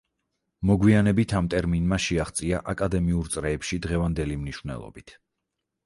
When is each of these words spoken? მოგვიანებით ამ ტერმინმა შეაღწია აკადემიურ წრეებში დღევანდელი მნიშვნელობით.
მოგვიანებით 0.69 1.35
ამ 1.41 1.49
ტერმინმა 1.55 2.01
შეაღწია 2.07 2.63
აკადემიურ 2.75 3.33
წრეებში 3.37 3.83
დღევანდელი 3.87 4.43
მნიშვნელობით. 4.45 5.19